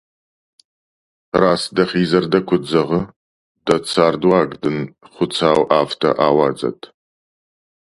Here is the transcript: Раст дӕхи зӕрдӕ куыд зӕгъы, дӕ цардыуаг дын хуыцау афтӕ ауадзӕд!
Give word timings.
Раст 1.41 1.67
дӕхи 1.75 2.03
зӕрдӕ 2.09 2.39
куыд 2.47 2.63
зӕгъы, 2.71 3.01
дӕ 3.65 3.75
цардыуаг 3.89 4.49
дын 4.61 4.77
хуыцау 5.13 5.61
афтӕ 5.79 6.09
ауадзӕд! 6.25 6.79